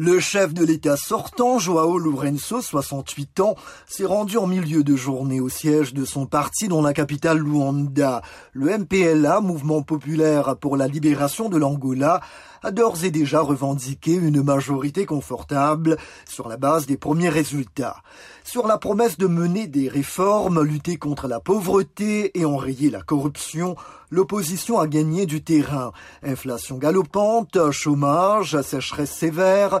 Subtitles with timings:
[0.00, 3.56] Le chef de l'État sortant, Joao Lourenço, 68 ans,
[3.88, 8.22] s'est rendu en milieu de journée au siège de son parti dans la capitale Luanda.
[8.52, 12.20] Le MPLA, Mouvement populaire pour la libération de l'Angola,
[12.62, 15.96] a d'ores et déjà revendiqué une majorité confortable
[16.28, 17.96] sur la base des premiers résultats.
[18.44, 23.76] Sur la promesse de mener des réformes, lutter contre la pauvreté et enrayer la corruption,
[24.10, 25.92] l'opposition a gagné du terrain.
[26.22, 29.80] Inflation galopante, chômage, sécheresse sévère,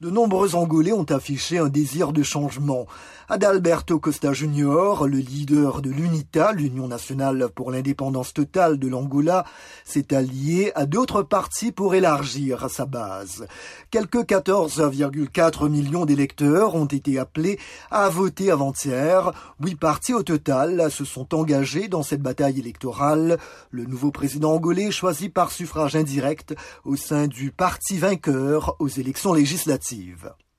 [0.00, 2.86] de nombreux Angolais ont affiché un désir de changement.
[3.28, 9.44] Adalberto Costa Junior, le leader de l'UNITA, l'Union nationale pour l'indépendance totale de l'Angola,
[9.84, 13.46] s'est allié à d'autres partis pour élargir sa base.
[13.90, 17.58] Quelques 14,4 millions d'électeurs ont été appelés
[17.90, 19.32] à voter avant-hier.
[19.60, 23.38] Huit partis au total se sont engagés dans cette bataille électorale.
[23.70, 26.54] Le nouveau président angolais choisi par suffrage indirect
[26.86, 30.49] au sein du parti vainqueur aux élections législatives active.